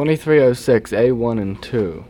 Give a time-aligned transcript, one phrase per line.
[0.00, 2.04] 2306 A1 and 2.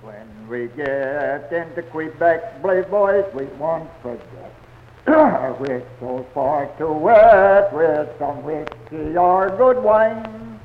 [0.00, 4.24] When we get into Quebec, brave boys, we won't forget.
[5.60, 10.58] with so far to wet, with some whiskey or good wine,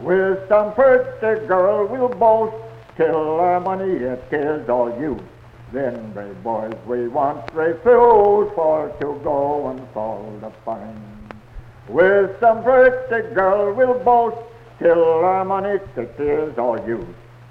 [0.00, 2.56] with some pretty girl we'll boast
[2.96, 5.22] till our money it is all used.
[5.70, 10.98] Then, brave boys, we want refuse for to go and fall the fine.
[11.88, 14.38] With some pretty girl we'll boast
[14.78, 17.06] till our money it is all used.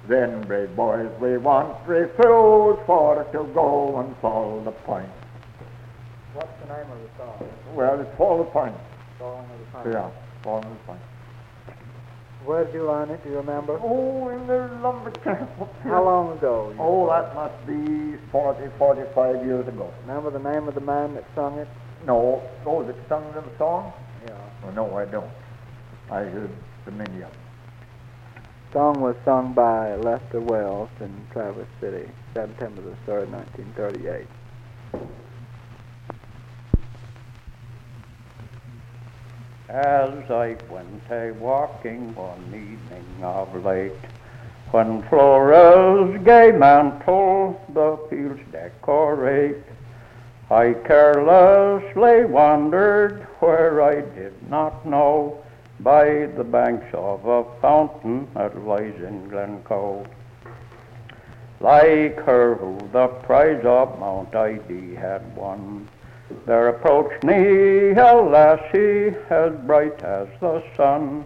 [0.08, 5.10] Then, brave boys, we want refuse for to go and fall the pine.
[6.34, 7.48] What's the name of the song?
[7.74, 8.74] Well, it's fall the pine.
[9.18, 9.92] Song of the Pine.
[9.92, 10.10] Yeah,
[10.42, 10.98] fall the pine.
[12.44, 13.22] Where did you learn it?
[13.24, 13.78] Do you remember?
[13.82, 15.50] Oh, in the lumber camp.
[15.82, 16.74] How long ago?
[16.78, 19.92] Oh, that must be 40, 45 years ago.
[20.06, 21.68] Remember the name of the man that sung it?
[22.06, 23.92] No, oh, that sung them song?
[24.26, 24.38] Yeah.
[24.64, 25.30] Oh, no, I don't.
[26.10, 26.50] I heard
[26.84, 27.30] the many of them.
[28.72, 34.26] Song was sung by Lester Wells in Traverse City, September the 3rd, 1938.
[39.68, 43.92] As I went a walking one evening of late,
[44.70, 49.62] when Flora's gay mantle the fields decorate,
[50.50, 55.44] I carelessly wandered where I did not know,
[55.80, 60.06] by the banks of a fountain that lies in Glencoe.
[61.60, 65.88] Like her who the prize of Mount Ida had won,
[66.46, 71.24] there approached me a lassie as bright as the sun.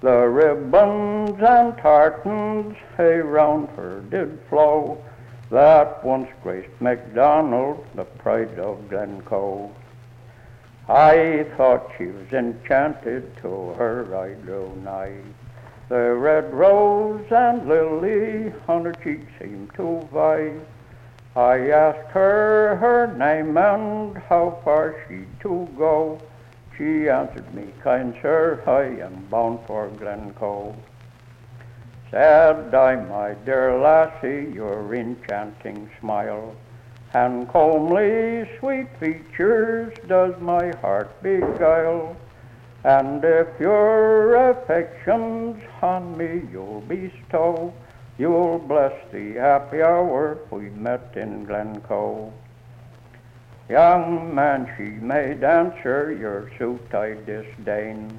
[0.00, 5.02] The ribbons and tartans around her did flow,
[5.50, 9.70] that once graced MacDonald, the pride of Glencoe.
[10.88, 15.16] I thought she was enchanted, to her I drew nigh.
[15.88, 20.52] The red rose and lily on her cheek seemed to vie.
[21.36, 26.20] I asked her her name and how far she to go.
[26.76, 30.76] She answered me, kind sir, I am bound for Glencoe.
[32.10, 36.54] Said I, my dear lassie, your enchanting smile
[37.14, 42.16] and comely sweet features does my heart beguile.
[42.82, 47.72] And if your affections on me you'll bestow,
[48.18, 52.32] you'll bless the happy hour we met in Glencoe.
[53.68, 58.18] Young man, she made answer, your suit I disdain.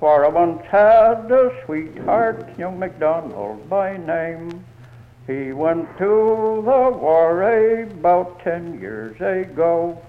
[0.00, 4.64] For I once had a sweetheart, young MacDonald by name.
[5.28, 7.42] He went to the war
[7.82, 10.02] about ten years ago,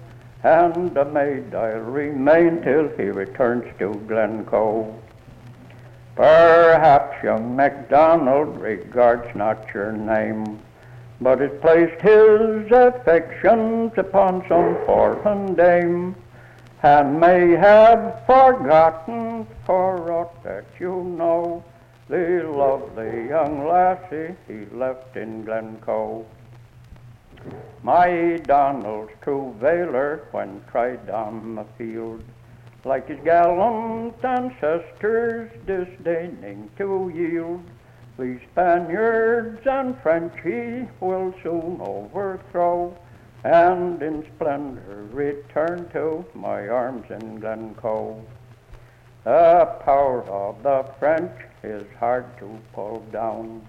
[0.44, 4.92] and a maid I'll remain till he returns to Glencoe.
[6.16, 10.60] Perhaps young MacDonald regards not your name,
[11.20, 16.16] but has placed his affections upon some foreign dame,
[16.84, 21.64] and may have forgotten, for aught that you know,
[22.10, 26.26] the lovely young lassie he left in Glencoe.
[27.82, 32.24] My Donald's true valor when tried on the field,
[32.86, 37.64] like his gallant ancestors disdaining to yield,
[38.18, 42.96] the Spaniards and French he will soon overthrow,
[43.44, 48.22] and in splendor return to my arms in Glencoe.
[49.24, 51.32] The power of the French
[51.64, 53.66] is hard to pull down,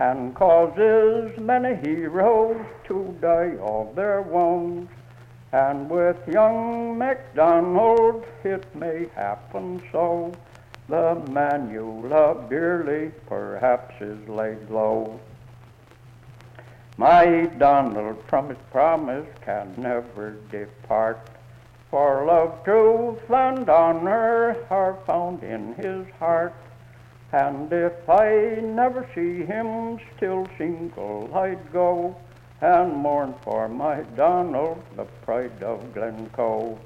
[0.00, 4.90] and causes many heroes to die of their wounds.
[5.52, 10.32] And with young MacDonald it may happen so.
[10.88, 15.20] The man you love dearly perhaps is laid low.
[16.98, 21.28] My Donald from his promise can never depart.
[21.90, 26.54] For love, truth, and honor are found in his heart.
[27.32, 32.16] And if I never see him, still single I'd go
[32.60, 36.78] and mourn for my Donald, the pride of Glencoe.